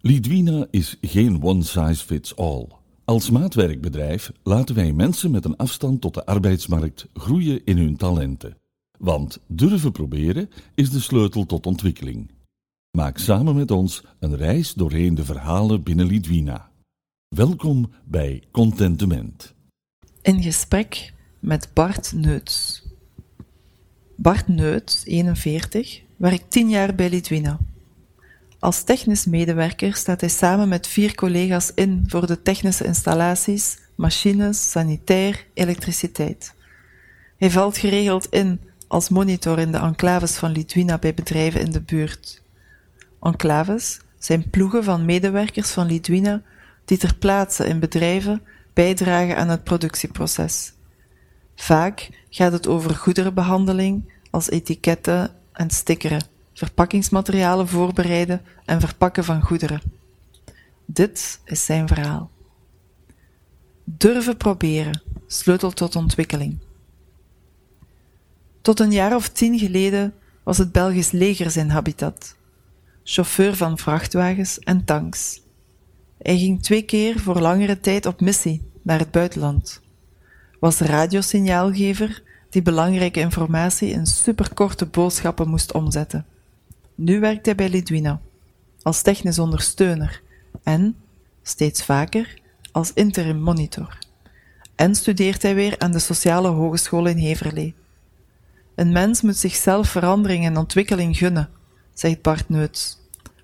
[0.00, 2.66] Lidwina is geen one size fits all.
[3.04, 8.56] Als maatwerkbedrijf laten wij mensen met een afstand tot de arbeidsmarkt groeien in hun talenten.
[8.98, 12.30] Want durven proberen is de sleutel tot ontwikkeling.
[12.90, 16.70] Maak samen met ons een reis doorheen de verhalen binnen Lidwina.
[17.28, 19.54] Welkom bij Contentement.
[20.22, 22.86] In gesprek met Bart Neuts.
[24.16, 27.58] Bart Neuts, 41, werkt 10 jaar bij Lidwina.
[28.60, 34.70] Als technisch medewerker staat hij samen met vier collega's in voor de technische installaties, machines,
[34.70, 36.54] sanitair, elektriciteit.
[37.36, 41.80] Hij valt geregeld in als monitor in de enclaves van Lidwina bij bedrijven in de
[41.80, 42.42] buurt.
[43.20, 46.42] Enclaves zijn ploegen van medewerkers van Lidwina
[46.84, 50.72] die ter plaatse in bedrijven bijdragen aan het productieproces.
[51.56, 59.80] Vaak gaat het over goederenbehandeling als etiketten en stickeren verpakkingsmaterialen voorbereiden en verpakken van goederen.
[60.86, 62.30] Dit is zijn verhaal.
[63.84, 66.58] Durven proberen, sleutel tot ontwikkeling.
[68.60, 72.36] Tot een jaar of tien geleden was het Belgisch leger zijn habitat.
[73.04, 75.40] Chauffeur van vrachtwagens en tanks.
[76.18, 79.80] Hij ging twee keer voor langere tijd op missie naar het buitenland.
[80.60, 86.26] Was radiosignaalgever die belangrijke informatie in superkorte boodschappen moest omzetten.
[87.00, 88.20] Nu werkt hij bij Lidwina
[88.82, 90.22] als technisch ondersteuner
[90.62, 90.96] en,
[91.42, 92.40] steeds vaker,
[92.72, 93.98] als interim monitor.
[94.74, 97.74] En studeert hij weer aan de Sociale Hogeschool in Heverlee.
[98.74, 101.50] Een mens moet zichzelf verandering en ontwikkeling gunnen,
[101.92, 102.98] zegt Bart Neuts.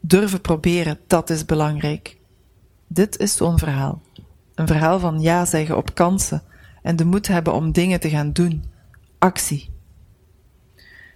[0.00, 2.16] Durven proberen, dat is belangrijk.
[2.86, 4.02] Dit is zo'n verhaal.
[4.54, 6.42] Een verhaal van ja zeggen op kansen
[6.82, 8.64] en de moed hebben om dingen te gaan doen.
[9.18, 9.70] Actie.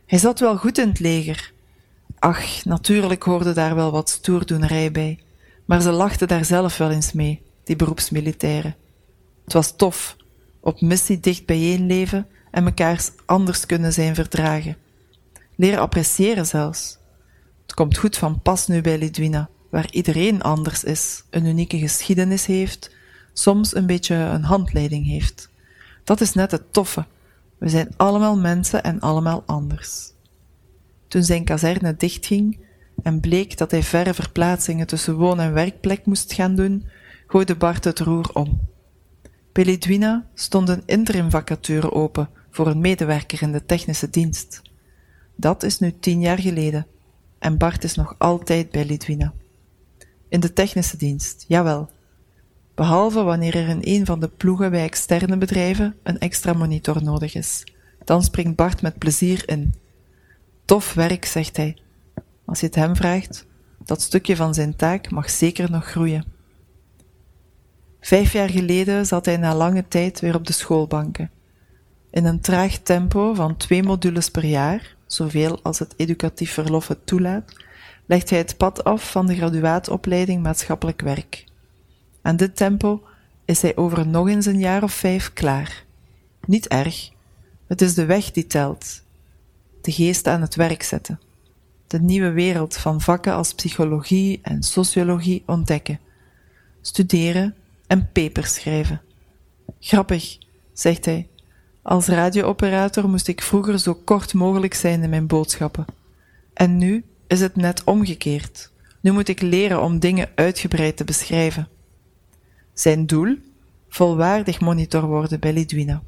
[0.07, 1.52] Hij zat wel goed in het leger,
[2.23, 5.19] Ach, natuurlijk hoorde daar wel wat stoerdoenerij bij,
[5.65, 8.77] maar ze lachten daar zelf wel eens mee, die beroepsmilitairen.
[9.45, 10.17] Het was tof,
[10.61, 14.77] op missie dicht bijeen leven en mekaars anders kunnen zijn verdragen.
[15.57, 16.99] Leren appreciëren zelfs.
[17.63, 22.47] Het komt goed van pas nu bij Lidwina, waar iedereen anders is, een unieke geschiedenis
[22.47, 22.91] heeft,
[23.33, 25.49] soms een beetje een handleiding heeft.
[26.05, 27.07] Dat is net het toffe.
[27.59, 30.13] We zijn allemaal mensen en allemaal anders.
[31.13, 32.59] Toen zijn kazerne dichtging
[33.03, 36.85] en bleek dat hij verre verplaatsingen tussen woon- en werkplek moest gaan doen,
[37.27, 38.61] gooide Bart het roer om.
[39.53, 44.63] Bij Lidwina stond een interimvacature open voor een medewerker in de technische dienst.
[45.37, 46.87] Dat is nu tien jaar geleden
[47.39, 49.33] en Bart is nog altijd bij Lidwina.
[50.29, 51.91] In de technische dienst, jawel.
[52.75, 57.35] Behalve wanneer er in een van de ploegen bij externe bedrijven een extra monitor nodig
[57.35, 57.65] is.
[58.05, 59.75] Dan springt Bart met plezier in
[60.73, 61.77] Tof werk, zegt hij.
[62.45, 63.47] Als je het hem vraagt,
[63.85, 66.25] dat stukje van zijn taak mag zeker nog groeien.
[68.01, 71.31] Vijf jaar geleden zat hij na lange tijd weer op de schoolbanken.
[72.11, 77.07] In een traag tempo van twee modules per jaar, zoveel als het educatief verlof het
[77.07, 77.53] toelaat,
[78.07, 81.45] legt hij het pad af van de graduaatopleiding maatschappelijk werk.
[82.23, 83.03] Aan dit tempo
[83.45, 85.85] is hij over nog eens een jaar of vijf klaar.
[86.47, 87.11] Niet erg.
[87.67, 89.02] Het is de weg die telt
[89.85, 91.21] de geest aan het werk zetten.
[91.87, 96.01] De nieuwe wereld van vakken als psychologie en sociologie ontdekken.
[96.81, 97.55] Studeren
[97.87, 99.01] en papers schrijven.
[99.81, 100.39] Grappig,
[100.73, 101.29] zegt hij.
[101.83, 105.85] Als radiooperator moest ik vroeger zo kort mogelijk zijn in mijn boodschappen.
[106.55, 108.71] En nu is het net omgekeerd.
[109.01, 111.69] Nu moet ik leren om dingen uitgebreid te beschrijven.
[112.73, 113.37] Zijn doel?
[113.89, 116.03] Volwaardig monitor worden bij Lidwina.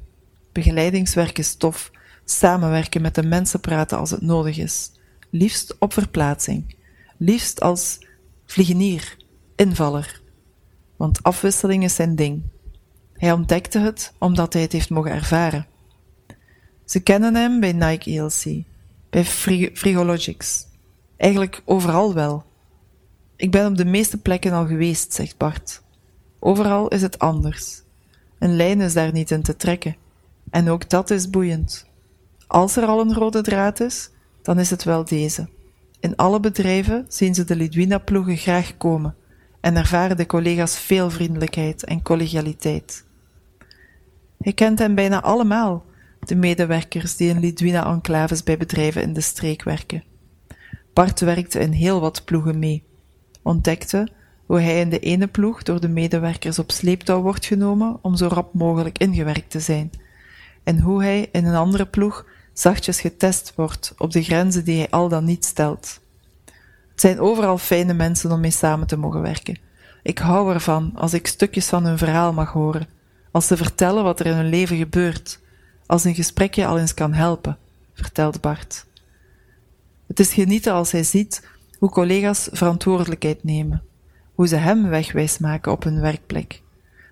[0.52, 1.90] Begeleidingswerk is tof,
[2.24, 4.90] Samenwerken met de mensen praten als het nodig is.
[5.30, 6.76] Liefst op verplaatsing.
[7.16, 8.06] Liefst als
[8.46, 9.16] vliegenier,
[9.56, 10.22] invaller.
[10.96, 12.42] Want afwisseling is zijn ding.
[13.12, 15.66] Hij ontdekte het omdat hij het heeft mogen ervaren.
[16.84, 18.64] Ze kennen hem bij Nike ELC,
[19.10, 19.24] bij
[19.74, 20.66] Frigologics.
[21.16, 22.44] Eigenlijk overal wel.
[23.36, 25.82] Ik ben op de meeste plekken al geweest, zegt Bart.
[26.38, 27.82] Overal is het anders.
[28.38, 29.96] Een lijn is daar niet in te trekken.
[30.50, 31.86] En ook dat is boeiend.
[32.54, 34.10] Als er al een rode draad is,
[34.42, 35.48] dan is het wel deze.
[36.00, 39.14] In alle bedrijven zien ze de Lidwina-ploegen graag komen
[39.60, 43.04] en ervaren de collega's veel vriendelijkheid en collegialiteit.
[44.38, 45.84] Hij kent hen bijna allemaal,
[46.20, 50.04] de medewerkers die in Lidwina-enclaves bij bedrijven in de streek werken.
[50.92, 52.84] Bart werkte in heel wat ploegen mee,
[53.42, 54.08] ontdekte
[54.46, 58.26] hoe hij in de ene ploeg door de medewerkers op sleeptouw wordt genomen om zo
[58.26, 59.90] rap mogelijk ingewerkt te zijn,
[60.64, 64.90] en hoe hij in een andere ploeg zachtjes getest wordt op de grenzen die hij
[64.90, 66.00] al dan niet stelt.
[66.90, 69.58] Het zijn overal fijne mensen om mee samen te mogen werken.
[70.02, 72.88] Ik hou ervan als ik stukjes van hun verhaal mag horen,
[73.30, 75.40] als ze vertellen wat er in hun leven gebeurt,
[75.86, 77.58] als een gesprekje al eens kan helpen,
[77.94, 78.86] vertelde Bart.
[80.06, 81.48] Het is genieten als hij ziet
[81.78, 83.82] hoe collega's verantwoordelijkheid nemen,
[84.34, 86.62] hoe ze hem wegwijs maken op hun werkplek.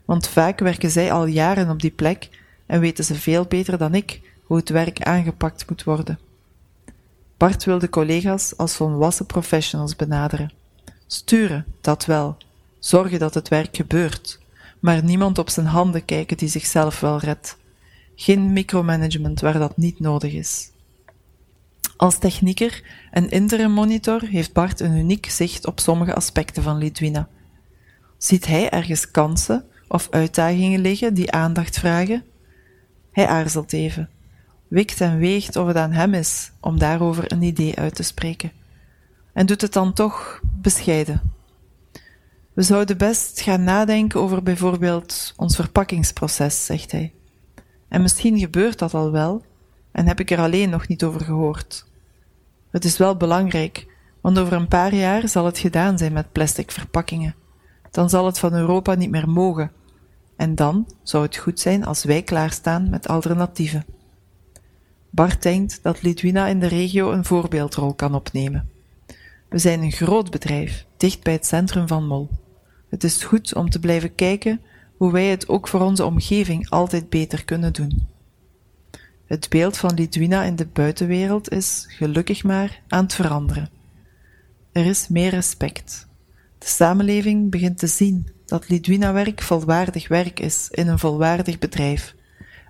[0.04, 2.28] Want vaak werken zij al jaren op die plek
[2.66, 4.20] en weten ze veel beter dan ik
[4.52, 6.18] hoe het werk aangepakt moet worden.
[7.36, 10.52] Bart wil de collega's als volwassen professionals benaderen.
[11.06, 12.36] Sturen, dat wel.
[12.78, 14.40] Zorgen dat het werk gebeurt.
[14.80, 17.56] Maar niemand op zijn handen kijken die zichzelf wel redt.
[18.14, 20.70] Geen micromanagement waar dat niet nodig is.
[21.96, 27.28] Als technieker en interim monitor heeft Bart een uniek zicht op sommige aspecten van Lidwina.
[28.18, 32.24] Ziet hij ergens kansen of uitdagingen liggen die aandacht vragen?
[33.12, 34.08] Hij aarzelt even,
[34.72, 38.52] wikt en weegt of het aan hem is om daarover een idee uit te spreken.
[39.32, 41.20] En doet het dan toch bescheiden.
[42.52, 47.12] We zouden best gaan nadenken over bijvoorbeeld ons verpakkingsproces, zegt hij.
[47.88, 49.44] En misschien gebeurt dat al wel,
[49.90, 51.86] en heb ik er alleen nog niet over gehoord.
[52.70, 53.86] Het is wel belangrijk,
[54.20, 57.34] want over een paar jaar zal het gedaan zijn met plastic verpakkingen.
[57.90, 59.72] Dan zal het van Europa niet meer mogen.
[60.36, 63.84] En dan zou het goed zijn als wij klaarstaan met alternatieven.
[65.14, 68.68] Bart denkt dat Lidwina in de regio een voorbeeldrol kan opnemen.
[69.48, 72.30] We zijn een groot bedrijf, dicht bij het centrum van Mol.
[72.88, 74.60] Het is goed om te blijven kijken
[74.96, 78.08] hoe wij het ook voor onze omgeving altijd beter kunnen doen.
[79.26, 83.70] Het beeld van Lidwina in de buitenwereld is, gelukkig maar, aan het veranderen.
[84.72, 86.06] Er is meer respect.
[86.58, 92.14] De samenleving begint te zien dat Lidwina-werk volwaardig werk is in een volwaardig bedrijf.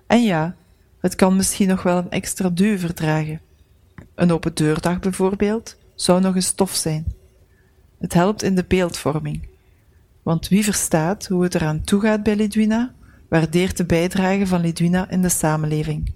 [0.07, 0.55] En ja,
[1.03, 3.41] het kan misschien nog wel een extra duw verdragen.
[4.15, 7.05] Een open deurdag bijvoorbeeld zou nog een stof zijn.
[7.99, 9.47] Het helpt in de beeldvorming.
[10.21, 12.93] Want wie verstaat hoe het eraan toegaat bij Lidwina,
[13.29, 16.13] waardeert de bijdrage van Lidwina in de samenleving.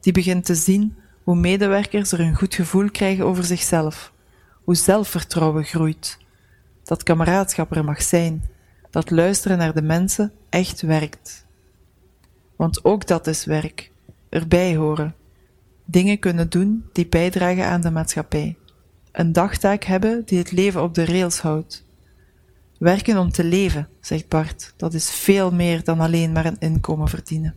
[0.00, 4.12] Die begint te zien hoe medewerkers er een goed gevoel krijgen over zichzelf,
[4.64, 6.18] hoe zelfvertrouwen groeit,
[6.84, 8.44] dat kameraadschap er mag zijn,
[8.90, 11.46] dat luisteren naar de mensen echt werkt.
[12.56, 13.90] Want ook dat is werk,
[14.28, 15.14] erbij horen,
[15.84, 18.56] dingen kunnen doen die bijdragen aan de maatschappij,
[19.12, 21.84] een dagtaak hebben die het leven op de rails houdt.
[22.78, 27.08] Werken om te leven, zegt Bart, dat is veel meer dan alleen maar een inkomen
[27.08, 27.54] verdienen.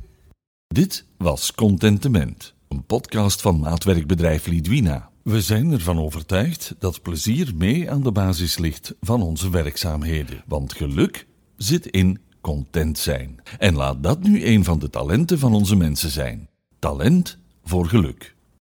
[0.68, 5.10] Dit was Contentement, een podcast van maatwerkbedrijf Lidwina.
[5.24, 10.44] We zijn ervan overtuigd dat plezier mee aan de basis ligt van onze werkzaamheden.
[10.48, 13.42] Want geluk zit in content zijn.
[13.58, 16.50] En laat dat nu een van de talenten van onze mensen zijn.
[16.82, 18.34] Talent voor geluk.